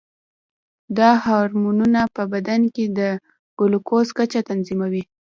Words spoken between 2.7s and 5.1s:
کې د ګلوکوز کچه تنظیموي.